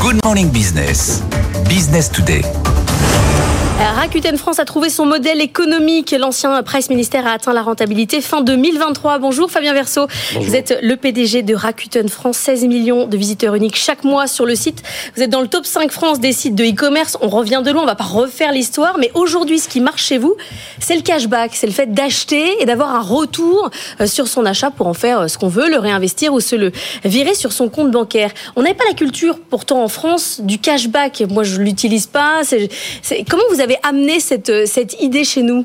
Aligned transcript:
Good 0.00 0.22
Morning 0.24 0.50
Business. 0.52 1.20
Business 1.68 2.08
Today. 2.08 2.67
Rakuten 3.98 4.38
France 4.38 4.60
a 4.60 4.64
trouvé 4.64 4.90
son 4.90 5.06
modèle 5.06 5.40
économique. 5.40 6.14
L'ancien 6.16 6.62
presse 6.62 6.88
ministère 6.88 7.26
a 7.26 7.32
atteint 7.32 7.52
la 7.52 7.62
rentabilité 7.62 8.20
fin 8.20 8.42
2023. 8.42 9.18
Bonjour 9.18 9.50
Fabien 9.50 9.72
Verso. 9.72 10.06
Vous 10.40 10.54
êtes 10.54 10.78
le 10.82 10.94
PDG 10.94 11.42
de 11.42 11.52
Rakuten 11.52 12.08
France. 12.08 12.38
16 12.38 12.66
millions 12.66 13.08
de 13.08 13.16
visiteurs 13.16 13.56
uniques 13.56 13.74
chaque 13.74 14.04
mois 14.04 14.28
sur 14.28 14.46
le 14.46 14.54
site. 14.54 14.84
Vous 15.16 15.22
êtes 15.24 15.30
dans 15.30 15.40
le 15.40 15.48
top 15.48 15.66
5 15.66 15.90
France 15.90 16.20
des 16.20 16.32
sites 16.32 16.54
de 16.54 16.62
e-commerce. 16.62 17.18
On 17.22 17.28
revient 17.28 17.60
de 17.64 17.72
loin, 17.72 17.82
on 17.82 17.86
va 17.86 17.96
pas 17.96 18.04
refaire 18.04 18.52
l'histoire. 18.52 18.98
Mais 18.98 19.10
aujourd'hui, 19.14 19.58
ce 19.58 19.68
qui 19.68 19.80
marche 19.80 20.04
chez 20.04 20.18
vous, 20.18 20.36
c'est 20.78 20.94
le 20.94 21.02
cashback. 21.02 21.56
C'est 21.56 21.66
le 21.66 21.72
fait 21.72 21.92
d'acheter 21.92 22.62
et 22.62 22.66
d'avoir 22.66 22.94
un 22.94 23.02
retour 23.02 23.68
euh, 24.00 24.06
sur 24.06 24.28
son 24.28 24.46
achat 24.46 24.70
pour 24.70 24.86
en 24.86 24.94
faire 24.94 25.22
euh, 25.22 25.26
ce 25.26 25.38
qu'on 25.38 25.48
veut, 25.48 25.68
le 25.68 25.78
réinvestir 25.78 26.32
ou 26.32 26.38
se 26.38 26.54
le 26.54 26.70
virer 27.04 27.34
sur 27.34 27.50
son 27.50 27.68
compte 27.68 27.90
bancaire. 27.90 28.30
On 28.54 28.62
n'avait 28.62 28.76
pas 28.76 28.86
la 28.86 28.94
culture 28.94 29.40
pourtant 29.50 29.82
en 29.82 29.88
France 29.88 30.40
du 30.40 30.58
cashback. 30.60 31.24
Moi, 31.28 31.42
je 31.42 31.58
l'utilise 31.58 32.06
pas. 32.06 32.42
Comment 33.28 33.42
vous 33.50 33.60
avez 33.60 33.76
amené 33.88 34.20
cette, 34.20 34.66
cette 34.66 35.00
idée 35.02 35.24
chez 35.24 35.42
nous 35.42 35.64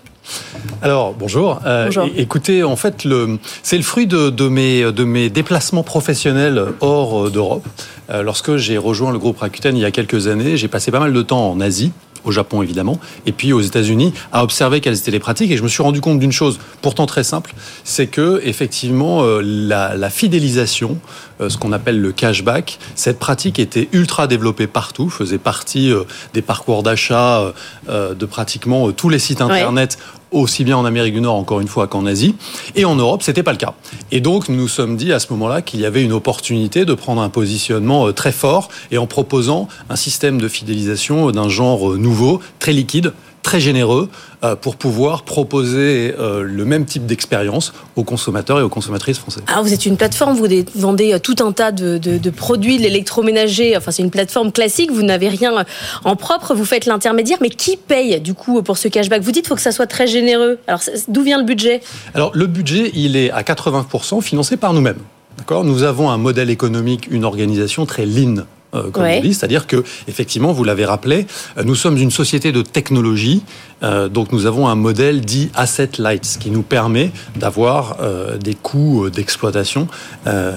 alors 0.81 1.13
bonjour. 1.13 1.59
Euh, 1.65 1.89
écoutez, 2.15 2.63
en 2.63 2.77
fait, 2.77 3.03
le, 3.03 3.39
c'est 3.61 3.75
le 3.75 3.83
fruit 3.83 4.07
de, 4.07 4.29
de, 4.29 4.47
mes, 4.47 4.89
de 4.89 5.03
mes 5.03 5.29
déplacements 5.29 5.83
professionnels 5.83 6.63
hors 6.79 7.29
d'Europe. 7.29 7.67
Euh, 8.09 8.21
lorsque 8.21 8.55
j'ai 8.55 8.77
rejoint 8.77 9.11
le 9.11 9.19
groupe 9.19 9.39
Rakuten 9.39 9.75
il 9.75 9.81
y 9.81 9.85
a 9.85 9.91
quelques 9.91 10.27
années, 10.27 10.55
j'ai 10.55 10.69
passé 10.69 10.91
pas 10.91 10.99
mal 10.99 11.11
de 11.11 11.21
temps 11.21 11.51
en 11.51 11.59
Asie 11.59 11.91
au 12.25 12.31
Japon 12.31 12.61
évidemment, 12.61 12.99
et 13.25 13.31
puis 13.31 13.53
aux 13.53 13.61
États-Unis, 13.61 14.13
à 14.31 14.43
observer 14.43 14.81
quelles 14.81 14.97
étaient 14.97 15.11
les 15.11 15.19
pratiques. 15.19 15.51
Et 15.51 15.57
je 15.57 15.63
me 15.63 15.67
suis 15.67 15.83
rendu 15.83 16.01
compte 16.01 16.19
d'une 16.19 16.31
chose, 16.31 16.59
pourtant 16.81 17.05
très 17.05 17.23
simple, 17.23 17.53
c'est 17.83 18.07
que 18.07 18.41
effectivement 18.43 19.23
euh, 19.23 19.41
la, 19.43 19.95
la 19.95 20.09
fidélisation, 20.09 20.97
euh, 21.32 21.32
ce 21.49 21.57
qu'on 21.57 21.71
appelle 21.71 21.99
le 21.99 22.11
cashback, 22.11 22.79
cette 22.95 23.19
pratique 23.19 23.59
était 23.59 23.89
ultra 23.91 24.27
développée 24.27 24.67
partout, 24.67 25.09
faisait 25.09 25.37
partie 25.37 25.91
euh, 25.91 26.03
des 26.33 26.41
parcours 26.41 26.83
d'achat 26.83 27.53
de 27.87 28.25
pratiquement 28.25 28.91
tous 28.91 29.09
les 29.09 29.19
sites 29.19 29.41
internet 29.41 29.97
aussi 30.33 30.63
bien 30.63 30.77
en 30.77 30.85
Amérique 30.85 31.13
du 31.13 31.21
Nord, 31.21 31.35
encore 31.35 31.61
une 31.61 31.67
fois, 31.67 31.87
qu'en 31.87 32.05
Asie. 32.05 32.35
Et 32.75 32.85
en 32.85 32.95
Europe, 32.95 33.23
c'était 33.23 33.43
pas 33.43 33.51
le 33.51 33.57
cas. 33.57 33.73
Et 34.11 34.19
donc, 34.19 34.49
nous 34.49 34.63
nous 34.63 34.67
sommes 34.67 34.97
dit 34.97 35.13
à 35.13 35.19
ce 35.19 35.27
moment-là 35.31 35.61
qu'il 35.61 35.79
y 35.79 35.85
avait 35.85 36.03
une 36.03 36.13
opportunité 36.13 36.85
de 36.85 36.93
prendre 36.93 37.21
un 37.21 37.29
positionnement 37.29 38.07
euh, 38.07 38.13
très 38.13 38.31
fort 38.31 38.69
et 38.91 38.97
en 38.97 39.07
proposant 39.07 39.67
un 39.89 39.95
système 39.95 40.39
de 40.39 40.47
fidélisation 40.47 41.31
d'un 41.31 41.49
genre 41.49 41.91
euh, 41.91 41.97
nouveau, 41.97 42.41
très 42.59 42.73
liquide, 42.73 43.13
très 43.53 43.59
généreux 43.59 44.09
euh, 44.43 44.55
pour 44.55 44.77
pouvoir 44.77 45.21
proposer 45.21 46.15
euh, 46.17 46.41
le 46.41 46.65
même 46.65 46.85
type 46.85 47.05
d'expérience 47.05 47.71
aux 47.95 48.03
consommateurs 48.03 48.59
et 48.59 48.63
aux 48.63 48.69
consommatrices 48.69 49.19
français. 49.19 49.41
Alors 49.45 49.63
vous 49.63 49.75
êtes 49.75 49.85
une 49.85 49.95
plateforme, 49.95 50.35
vous 50.35 50.47
vendez 50.73 51.13
euh, 51.13 51.19
tout 51.19 51.35
un 51.39 51.51
tas 51.51 51.71
de, 51.71 51.99
de, 51.99 52.29
produits, 52.31 52.79
de 52.79 52.81
l'électroménager, 52.81 53.77
enfin 53.77 53.91
c'est 53.91 54.01
une 54.01 54.09
plateforme 54.09 54.51
classique, 54.51 54.89
vous 54.91 55.03
n'avez 55.03 55.29
rien 55.29 55.65
en 56.03 56.15
propre, 56.15 56.55
vous 56.55 56.65
faites 56.65 56.87
l'intermédiaire, 56.87 57.37
mais 57.41 57.51
qui 57.51 57.77
paye 57.77 58.19
du 58.19 58.33
coup 58.33 58.63
pour 58.63 58.79
ce 58.79 58.87
cashback? 58.87 59.21
Vous 59.21 59.31
dites 59.31 59.43
qu'il 59.43 59.49
faut 59.49 59.55
que 59.55 59.61
ça 59.61 59.71
soit 59.71 59.85
très 59.85 60.07
généreux. 60.07 60.57
Alors 60.65 60.81
d'où 61.07 61.21
vient 61.21 61.37
le 61.37 61.45
budget? 61.45 61.81
Alors 62.15 62.31
le 62.33 62.47
budget, 62.47 62.89
il 62.95 63.15
est 63.15 63.29
à 63.29 63.43
80% 63.43 64.23
financé 64.23 64.57
par 64.57 64.73
nous-mêmes. 64.73 64.97
D'accord? 65.37 65.63
Nous 65.63 65.83
avons 65.83 66.09
un 66.09 66.17
modèle 66.17 66.49
économique, 66.49 67.07
une 67.11 67.23
organisation 67.23 67.85
très 67.85 68.07
lean 68.07 68.45
euh, 68.73 68.89
comme 68.89 69.05
on 69.05 69.21
dit, 69.21 69.33
c'est-à-dire 69.33 69.67
que 69.67 69.83
effectivement, 70.07 70.51
vous 70.51 70.63
l'avez 70.63 70.85
rappelé, 70.85 71.27
euh, 71.57 71.63
nous 71.63 71.75
sommes 71.75 71.97
une 71.97 72.11
société 72.11 72.51
de 72.51 72.61
technologie, 72.61 73.43
euh, 73.83 74.09
donc 74.09 74.31
nous 74.31 74.45
avons 74.45 74.67
un 74.67 74.75
modèle 74.75 75.21
dit 75.21 75.49
asset 75.53 75.89
light, 75.99 76.25
ce 76.25 76.37
qui 76.37 76.49
nous 76.49 76.61
permet 76.61 77.11
d'avoir 77.35 77.97
des 78.39 78.55
coûts 78.55 79.09
d'exploitation 79.09 79.87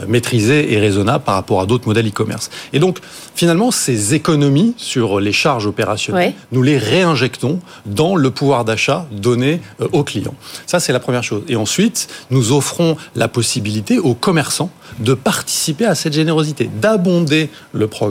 maîtrisés 0.09 0.73
et 0.73 0.79
raisonnables 0.79 1.25
par 1.25 1.35
rapport 1.35 1.61
à 1.61 1.67
d'autres 1.67 1.87
modèles 1.87 2.09
e-commerce. 2.09 2.51
Et 2.73 2.79
donc 2.79 2.99
finalement, 3.35 3.71
ces 3.71 4.15
économies 4.15 4.75
sur 4.77 5.21
les 5.21 5.33
charges 5.33 5.67
opérationnelles, 5.67 6.35
nous 6.53 6.63
les 6.63 6.79
réinjectons 6.79 7.61
dans 7.85 8.17
le 8.17 8.31
pouvoir 8.31 8.65
d'achat 8.65 9.07
donné 9.11 9.61
aux 9.93 10.05
clients. 10.05 10.35
Ça, 10.67 10.81
c'est 10.81 10.93
la 10.93 11.01
première 11.01 11.25
chose. 11.25 11.43
Et 11.49 11.57
ensuite, 11.57 12.09
nous 12.31 12.53
offrons 12.53 12.97
la 13.15 13.29
possibilité 13.29 13.99
aux 13.99 14.15
commerçants 14.15 14.71
de 14.99 15.15
participer 15.15 15.85
à 15.85 15.95
cette 15.95 16.13
générosité, 16.13 16.71
d'abonder 16.81 17.51
le 17.73 17.87
programme 17.87 18.06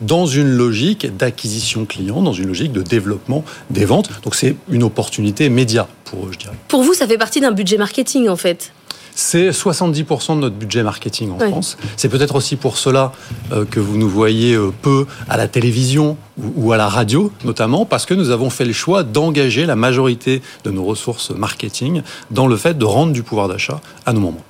dans 0.00 0.26
une 0.26 0.48
logique 0.48 1.16
d'acquisition 1.16 1.84
client, 1.84 2.22
dans 2.22 2.32
une 2.32 2.48
logique 2.48 2.72
de 2.72 2.82
développement 2.82 3.44
des 3.70 3.84
ventes. 3.84 4.10
Donc 4.22 4.34
c'est 4.34 4.56
une 4.70 4.82
opportunité 4.82 5.48
média 5.48 5.88
pour 6.04 6.26
eux, 6.26 6.30
je 6.32 6.38
dirais. 6.38 6.56
Pour 6.68 6.82
vous, 6.82 6.94
ça 6.94 7.06
fait 7.06 7.18
partie 7.18 7.40
d'un 7.40 7.52
budget 7.52 7.78
marketing 7.78 8.28
en 8.28 8.36
fait 8.36 8.72
c'est 9.14 9.50
70% 9.50 10.36
de 10.36 10.40
notre 10.40 10.56
budget 10.56 10.82
marketing 10.82 11.32
en 11.32 11.38
France. 11.38 11.76
C'est 11.96 12.08
peut-être 12.08 12.36
aussi 12.36 12.56
pour 12.56 12.78
cela 12.78 13.12
euh, 13.52 13.64
que 13.64 13.80
vous 13.80 13.98
nous 13.98 14.08
voyez 14.08 14.54
euh, 14.54 14.72
peu 14.82 15.06
à 15.28 15.36
la 15.36 15.48
télévision 15.48 16.16
ou 16.56 16.72
à 16.72 16.76
la 16.76 16.88
radio, 16.88 17.30
notamment 17.44 17.84
parce 17.84 18.06
que 18.06 18.14
nous 18.14 18.30
avons 18.30 18.50
fait 18.50 18.64
le 18.64 18.72
choix 18.72 19.02
d'engager 19.02 19.66
la 19.66 19.76
majorité 19.76 20.42
de 20.64 20.70
nos 20.70 20.84
ressources 20.84 21.30
marketing 21.30 22.02
dans 22.30 22.46
le 22.46 22.56
fait 22.56 22.78
de 22.78 22.84
rendre 22.84 23.12
du 23.12 23.22
pouvoir 23.22 23.48
d'achat 23.48 23.80
à 24.06 24.12
nos 24.12 24.20
membres. 24.20 24.40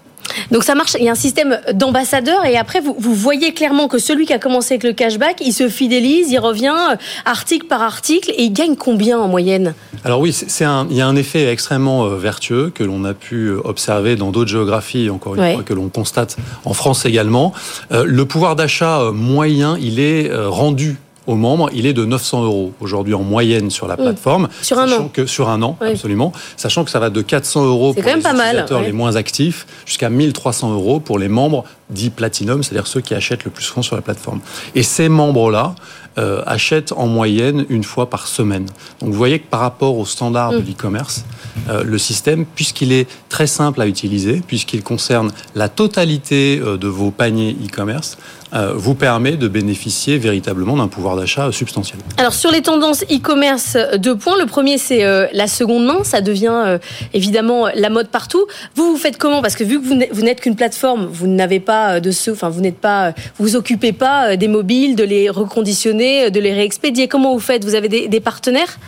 Donc 0.50 0.64
ça 0.64 0.74
marche, 0.74 0.96
il 0.98 1.04
y 1.04 1.08
a 1.08 1.12
un 1.12 1.16
système 1.16 1.60
d'ambassadeurs 1.72 2.44
et 2.44 2.56
après 2.56 2.80
vous, 2.80 2.94
vous, 2.98 3.14
voyez 3.14 3.52
clairement 3.52 3.88
que 3.88 3.98
celui 3.98 4.26
qui 4.26 4.32
a 4.32 4.38
commencé 4.38 4.74
avec 4.74 4.84
le 4.84 4.92
cashback, 4.92 5.40
il 5.44 5.52
se 5.52 5.68
fidélise, 5.68 6.30
il 6.30 6.38
revient 6.38 6.74
euh, 6.90 6.96
article 7.24 7.66
par 7.66 7.82
article 7.82 8.30
et 8.36 8.44
il 8.44 8.52
gagne 8.52 8.76
combien 8.76 9.18
en 9.18 9.28
moyenne? 9.28 9.74
Alors 10.04 10.20
oui, 10.20 10.32
c'est 10.32 10.64
un, 10.64 10.86
il 10.90 10.96
y 10.96 11.00
a 11.00 11.06
un 11.06 11.16
effet 11.16 11.50
extrêmement 11.50 12.04
euh, 12.04 12.16
vertueux 12.16 12.72
que 12.74 12.84
l'on 12.84 13.04
a 13.04 13.14
pu 13.14 13.46
euh, 13.46 13.60
observer 13.64 14.16
dans 14.16 14.30
d'autres 14.30 14.50
géographies, 14.50 15.10
encore 15.10 15.34
une 15.34 15.54
fois, 15.54 15.62
que 15.62 15.74
l'on 15.74 15.88
constate 15.88 16.36
en 16.64 16.74
France 16.74 17.04
également. 17.04 17.52
le 17.90 18.24
pouvoir 18.24 18.56
d'achat 18.56 19.10
moyen, 19.12 19.76
il 19.80 20.00
est 20.00 20.30
rendu 20.32 20.96
aux 21.26 21.36
membres, 21.36 21.70
il 21.72 21.86
est 21.86 21.92
de 21.92 22.04
900 22.04 22.44
euros 22.44 22.72
aujourd'hui 22.80 23.14
en 23.14 23.22
moyenne 23.22 23.70
sur 23.70 23.86
la 23.86 23.94
mmh. 23.94 24.02
plateforme. 24.02 24.48
Sur 24.62 24.78
un 24.78 24.90
an. 24.92 25.08
Que, 25.08 25.26
sur 25.26 25.48
un 25.48 25.62
an, 25.62 25.76
absolument. 25.80 26.32
Sachant 26.56 26.84
que 26.84 26.90
ça 26.90 26.98
va 26.98 27.10
de 27.10 27.22
400 27.22 27.66
euros 27.66 27.94
pour 27.94 28.02
les 28.02 28.12
utilisateurs 28.12 28.80
les 28.80 28.92
moins 28.92 29.16
actifs 29.16 29.66
jusqu'à 29.86 30.10
1300 30.10 30.72
euros 30.72 31.00
pour 31.00 31.18
les 31.18 31.28
membres 31.28 31.64
dits 31.90 32.10
platinum, 32.10 32.62
c'est-à-dire 32.62 32.86
ceux 32.86 33.00
qui 33.00 33.14
achètent 33.14 33.44
le 33.44 33.50
plus 33.50 33.64
souvent 33.64 33.82
sur 33.82 33.96
la 33.96 34.02
plateforme. 34.02 34.40
Et 34.74 34.82
ces 34.82 35.08
membres-là 35.08 35.74
euh, 36.18 36.42
achètent 36.46 36.92
en 36.92 37.06
moyenne 37.06 37.66
une 37.68 37.84
fois 37.84 38.08
par 38.08 38.26
semaine. 38.26 38.66
Donc 39.00 39.10
vous 39.10 39.16
voyez 39.18 39.40
que 39.40 39.46
par 39.46 39.60
rapport 39.60 39.96
aux 39.96 40.06
standards 40.06 40.52
de 40.52 40.58
mmh. 40.58 40.66
l'e-commerce, 40.66 41.24
euh, 41.68 41.82
le 41.84 41.98
système, 41.98 42.44
puisqu'il 42.46 42.92
est 42.92 43.08
très 43.28 43.46
simple 43.46 43.80
à 43.80 43.86
utiliser, 43.86 44.42
puisqu'il 44.46 44.82
concerne 44.82 45.32
la 45.54 45.68
totalité 45.68 46.60
euh, 46.62 46.76
de 46.76 46.88
vos 46.88 47.10
paniers 47.10 47.56
e-commerce, 47.64 48.18
euh, 48.52 48.72
vous 48.74 48.94
permet 48.94 49.36
de 49.36 49.48
bénéficier 49.48 50.18
véritablement 50.18 50.76
d'un 50.76 50.88
pouvoir 50.88 51.09
d'achat 51.16 51.50
substantiel. 51.52 51.98
Alors 52.16 52.34
sur 52.34 52.50
les 52.50 52.62
tendances 52.62 53.02
e-commerce, 53.04 53.76
deux 53.98 54.16
points. 54.16 54.38
Le 54.38 54.46
premier, 54.46 54.78
c'est 54.78 55.04
la 55.32 55.46
seconde 55.46 55.84
main. 55.84 56.04
Ça 56.04 56.20
devient 56.20 56.78
évidemment 57.14 57.68
la 57.74 57.90
mode 57.90 58.08
partout. 58.08 58.46
Vous, 58.74 58.92
vous 58.92 58.98
faites 58.98 59.18
comment? 59.18 59.42
Parce 59.42 59.54
que 59.56 59.64
vu 59.64 59.80
que 59.80 59.86
vous 59.86 60.22
n'êtes 60.22 60.40
qu'une 60.40 60.56
plateforme, 60.56 61.06
vous 61.06 61.26
n'avez 61.26 61.60
pas 61.60 62.00
de 62.00 62.10
ce, 62.10 62.30
enfin 62.30 62.48
vous 62.48 62.60
n'êtes 62.60 62.78
pas, 62.78 63.10
vous 63.38 63.50
vous 63.50 63.56
occupez 63.56 63.92
pas 63.92 64.36
des 64.36 64.48
mobiles, 64.48 64.96
de 64.96 65.04
les 65.04 65.30
reconditionner, 65.30 66.30
de 66.30 66.40
les 66.40 66.52
réexpédier. 66.52 67.08
Comment 67.08 67.32
vous 67.34 67.40
faites? 67.40 67.64
Vous 67.64 67.74
avez 67.74 67.88
des 67.88 68.20
partenaires? 68.20 68.78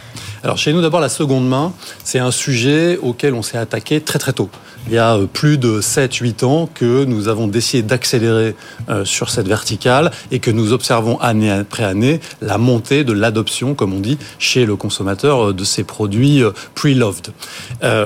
Alors 0.43 0.59
chez 0.59 0.73
nous 0.73 0.81
d'abord 0.81 1.01
la 1.01 1.09
seconde 1.09 1.49
main, 1.49 1.73
c'est 2.03 2.19
un 2.19 2.33
sujet 2.33 2.99
auquel 2.99 3.35
on 3.35 3.43
s'est 3.43 3.59
attaqué 3.59 4.01
très 4.01 4.19
très 4.19 4.33
tôt. 4.33 4.51
Il 4.89 4.95
y 4.95 4.99
a 4.99 5.17
euh, 5.17 5.27
plus 5.27 5.59
de 5.59 5.81
7-8 5.81 6.45
ans 6.45 6.69
que 6.73 7.05
nous 7.05 7.29
avons 7.29 7.47
décidé 7.47 7.83
d'accélérer 7.83 8.57
euh, 8.89 9.05
sur 9.05 9.31
cette 9.31 9.47
verticale 9.47 10.11
et 10.33 10.41
que 10.41 10.51
nous 10.51 10.73
observons 10.73 11.19
année 11.21 11.51
après 11.51 11.85
année 11.85 12.21
la 12.41 12.59
montée 12.59 13.05
de 13.05 13.13
l'adoption, 13.13 13.75
comme 13.75 13.93
on 13.93 14.01
dit, 14.01 14.19
chez 14.41 14.67
le 14.67 14.75
consommateur 14.75 15.51
euh, 15.51 15.53
de 15.53 15.63
ces 15.63 15.85
produits 15.85 16.43
pre-loved. 16.75 17.29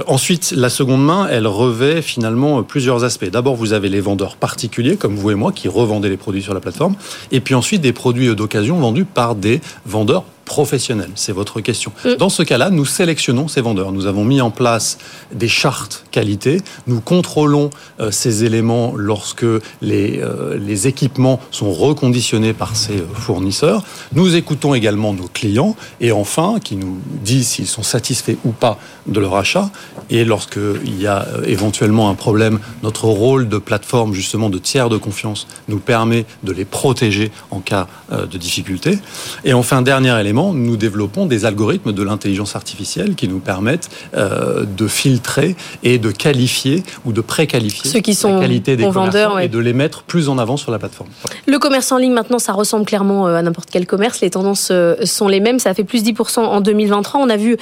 ensuite, 0.07 0.53
la 0.55 0.69
seconde 0.69 1.05
main, 1.05 1.29
elle 1.31 1.47
revêt 1.47 2.03
finalement 2.03 2.63
plusieurs 2.63 3.05
aspects. 3.05 3.31
D'abord, 3.31 3.55
vous 3.55 3.73
avez 3.73 3.89
les 3.89 4.01
vendeurs 4.01 4.37
particuliers, 4.37 4.97
comme 4.97 5.17
vous 5.17 5.31
et 5.31 5.35
moi, 5.35 5.53
qui 5.53 5.69
revendaient 5.69 6.09
les 6.09 6.17
produits 6.17 6.43
sur 6.43 6.55
la 6.55 6.61
plateforme. 6.61 6.97
Et 7.31 7.41
puis 7.41 7.55
ensuite, 7.55 7.81
des 7.81 7.93
produits 7.93 8.35
d'occasion 8.35 8.79
vendus 8.79 9.05
par 9.05 9.35
des 9.35 9.61
vendeurs 9.87 10.25
professionnel 10.47 11.11
C'est 11.17 11.33
votre 11.33 11.61
question. 11.61 11.93
Mm. 12.05 12.15
Dans 12.15 12.31
ce 12.31 12.43
cas-là, 12.43 12.71
nous 12.71 12.87
sélectionnons 12.87 13.49
ces 13.49 13.61
vendeurs. 13.61 13.93
Nous 13.93 14.07
avons 14.07 14.25
mis 14.25 14.41
en 14.41 14.51
place 14.51 14.97
des 15.33 15.49
chartes 15.49 16.07
qualité. 16.11 16.63
Nous 16.87 17.01
contrôlons 17.01 17.69
euh, 18.01 18.11
ces 18.11 18.45
éléments 18.45 18.95
lorsque 18.97 19.45
les, 19.83 20.21
euh, 20.21 20.57
les 20.59 20.87
équipements 20.87 21.41
sont 21.51 21.73
reconditionnés 21.73 22.55
par 22.55 22.75
ces 22.77 22.99
euh, 23.01 23.07
fournisseurs. 23.15 23.83
Nous 24.15 24.35
écoutons 24.35 24.75
également 24.75 25.13
nos 25.13 25.29
clients 25.29 25.77
et 26.01 26.13
enfin, 26.13 26.57
qui 26.63 26.77
nous 26.77 26.99
disent 27.23 27.49
s'ils 27.49 27.67
sont 27.67 27.83
satisfaits 27.83 28.37
ou 28.45 28.53
pas 28.53 28.79
de 29.07 29.21
leur 29.21 29.35
achat. 29.37 29.71
Et 30.09 30.25
lorsqu'il 30.25 31.01
y 31.01 31.07
a 31.07 31.27
éventuellement 31.47 32.09
un 32.09 32.15
problème, 32.15 32.61
notre 32.83 33.07
rôle 33.07 33.49
de 33.49 33.59
plateforme, 33.59 34.15
justement 34.15 34.49
de 34.49 34.59
tiers 34.59 34.89
de 34.89 34.97
confiance, 34.97 35.47
nous 35.69 35.81
permet 35.81 36.25
de 36.45 36.53
les 36.53 36.65
protéger 36.65 37.31
en 37.51 37.59
cas 37.61 37.89
de 38.11 38.39
difficulté. 38.39 38.99
Et 39.45 39.53
enfin, 39.53 39.83
dernier 39.83 40.19
élément, 40.21 40.36
nous 40.53 40.77
développons 40.77 41.27
des 41.27 41.45
algorithmes 41.45 41.93
de 41.93 42.03
l'intelligence 42.03 42.57
artificielle 42.57 43.15
qui 43.15 43.29
nous 43.29 43.39
permettent 43.39 43.89
euh, 44.15 44.65
de 44.65 44.87
filtrer 44.87 45.57
et 45.83 45.99
de 45.99 46.11
qualifier 46.11 46.83
ou 47.05 47.13
de 47.13 47.21
préqualifier 47.21 47.91
ceux 47.91 48.01
qui 48.01 48.15
sont 48.15 48.35
la 48.35 48.41
qualité 48.41 48.77
des 48.77 48.89
vendeurs 48.89 49.37
ouais. 49.37 49.47
et 49.47 49.49
de 49.49 49.59
les 49.59 49.73
mettre 49.73 50.03
plus 50.03 50.29
en 50.29 50.39
avant 50.39 50.57
sur 50.57 50.71
la 50.71 50.79
plateforme. 50.79 51.11
Le 51.47 51.59
commerce 51.59 51.91
en 51.93 51.99
ligne 51.99 52.13
maintenant, 52.13 52.39
ça 52.39 52.53
ressemble 52.53 52.85
clairement 52.85 53.27
à 53.27 53.43
n'importe 53.43 53.71
quel 53.71 53.87
commerce. 53.87 54.21
Les 54.21 54.31
tendances 54.31 54.73
sont 55.05 55.29
les 55.29 55.41
mêmes. 55.41 55.59
Ça 55.59 55.71
a 55.71 55.75
fait 55.75 55.85
plus 55.85 56.03
10% 56.03 56.41
en 56.41 56.61
2023. 56.61 57.21
On 57.21 57.31
a 57.31 57.37
vu 57.37 57.57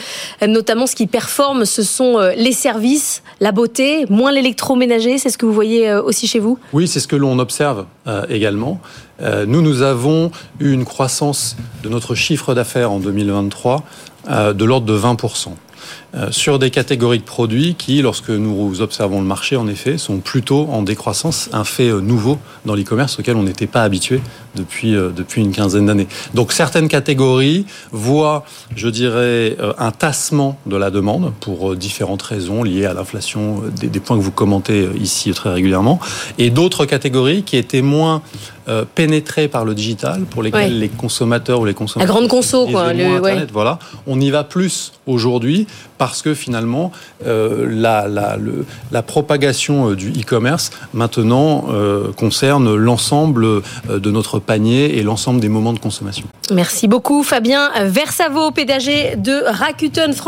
notamment 0.47 0.87
ce 0.87 0.95
qui 0.95 1.07
performe, 1.07 1.65
ce 1.65 1.83
sont 1.83 2.19
les 2.37 2.53
services, 2.53 3.23
la 3.41 3.53
beauté, 3.53 4.07
moins 4.09 4.33
l'électroménager. 4.33 5.19
C'est 5.19 5.31
ce 5.31 5.39
que 5.39 5.47
vous 5.47 5.53
voyez 5.53 5.93
aussi 5.95 6.27
chez 6.27 6.39
vous? 6.39 6.59
Oui, 6.73 6.89
c'est 6.89 7.01
ce 7.01 7.09
que 7.09 7.17
l'on 7.17 7.39
observe 7.39 7.87
également. 8.29 8.81
Euh, 9.23 9.47
nous, 9.47 9.63
nous 9.63 9.83
avons 9.83 10.31
eu 10.61 10.73
une 10.73 10.85
croissance 10.85 11.57
de 11.83 11.89
notre 11.89 12.15
chiffre 12.15 12.55
d'affaires 12.55 12.91
en 12.91 12.99
2023 12.99 13.85
euh, 14.29 14.53
de 14.53 14.65
l'ordre 14.65 14.87
de 14.87 14.99
20%. 14.99 15.49
Euh, 16.15 16.31
sur 16.31 16.59
des 16.59 16.71
catégories 16.71 17.19
de 17.19 17.25
produits 17.25 17.75
qui, 17.75 18.01
lorsque 18.01 18.31
nous 18.31 18.81
observons 18.81 19.21
le 19.21 19.27
marché, 19.27 19.57
en 19.57 19.69
effet, 19.69 19.99
sont 19.99 20.19
plutôt 20.19 20.69
en 20.71 20.83
décroissance, 20.83 21.51
un 21.53 21.65
fait 21.65 21.93
nouveau 21.93 22.39
dans 22.65 22.75
l'e-commerce 22.75 23.19
auquel 23.19 23.37
on 23.37 23.43
n'était 23.43 23.67
pas 23.67 23.83
habitué 23.83 24.21
depuis, 24.55 24.93
depuis 24.93 25.43
une 25.43 25.53
quinzaine 25.53 25.87
d'années. 25.87 26.09
Donc 26.35 26.53
certaines 26.53 26.89
catégories 26.89 27.67
voient, 27.93 28.45
je 28.77 28.89
dirais, 28.89 29.57
un 29.79 29.91
tassement 29.91 30.59
de 30.67 30.77
la 30.77 30.91
demande 30.91 31.33
pour 31.41 31.77
différentes 31.77 32.23
raisons 32.23 32.63
liées 32.63 32.87
à 32.87 32.95
l'inflation, 32.95 33.63
des, 33.81 33.89
des, 33.89 34.01
points 34.01 34.17
que 34.17 34.23
vous 34.23 34.31
commentez 34.31 34.89
ici 35.01 35.33
très 35.33 35.53
régulièrement, 35.53 36.01
et 36.39 36.51
d'autres 36.51 36.87
catégories 36.87 37.43
qui 37.43 37.57
étaient 37.57 37.83
moins 37.83 38.23
euh, 38.67 38.87
pénétrés 38.95 39.47
par 39.47 39.67
le 39.67 39.75
digital, 39.75 40.23
pour 40.23 40.43
lesquels 40.43 40.73
ouais. 40.73 40.79
les 40.79 40.89
consommateurs 40.89 41.61
ou 41.61 41.67
les 41.67 41.75
consommateurs... 41.75 42.15
La 42.15 42.19
grande 42.19 42.31
conso, 42.31 42.67
quoi. 42.67 42.95
Le, 42.95 43.05
Internet, 43.05 43.23
ouais. 43.23 43.47
voilà. 43.53 43.79
On 44.07 44.19
y 44.19 44.31
va 44.31 44.43
plus 44.43 44.95
aujourd'hui 45.07 45.67
parce 45.99 46.23
que 46.23 46.33
finalement, 46.33 46.91
euh, 47.27 47.67
la, 47.69 48.09
la, 48.09 48.37
le, 48.37 48.65
la, 48.91 49.03
propagation 49.03 49.91
euh, 49.91 49.97
du 49.97 50.11
e-commerce 50.13 50.71
maintenant 50.95 51.67
euh, 51.71 52.11
concerne 52.13 52.75
l'ensemble 52.75 53.45
euh, 53.45 53.63
de 53.89 54.11
notre 54.11 54.39
panier 54.45 54.99
et 54.99 55.03
l'ensemble 55.03 55.41
des 55.41 55.49
moments 55.49 55.73
de 55.73 55.79
consommation. 55.79 56.27
Merci 56.53 56.89
beaucoup, 56.89 57.23
Fabien 57.23 57.71
Versavo, 57.85 58.51
pédager 58.51 59.17
de 59.17 59.43
Rakuten 59.47 60.13
France. 60.13 60.25